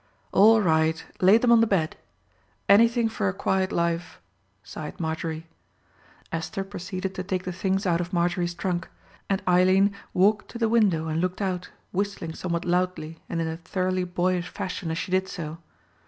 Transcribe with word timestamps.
"All 0.31 0.61
right; 0.63 1.05
lay 1.21 1.37
them 1.37 1.51
on 1.51 1.61
the 1.61 1.67
bed. 1.67 1.95
Anything 2.67 3.07
for 3.07 3.27
a 3.29 3.33
quiet 3.35 3.71
life," 3.71 4.19
sighed 4.63 4.99
Marjorie. 4.99 5.45
Esther 6.31 6.63
proceeded 6.63 7.13
to 7.13 7.21
take 7.21 7.43
the 7.43 7.51
things 7.51 7.85
out 7.85 8.01
of 8.01 8.11
Marjorie's 8.11 8.55
trunk, 8.55 8.87
and 9.29 9.43
Eileen 9.47 9.93
walked 10.15 10.49
to 10.49 10.57
the 10.57 10.67
window 10.67 11.07
and 11.07 11.21
looked 11.21 11.39
out, 11.39 11.69
whistling 11.91 12.33
somewhat 12.33 12.65
loudly 12.65 13.19
and 13.29 13.41
in 13.41 13.47
a 13.47 13.57
thoroughly 13.57 14.03
boyish 14.03 14.49
fashion 14.49 14.89
as 14.89 14.97
she 14.97 15.11
did 15.11 15.27
so. 15.27 15.59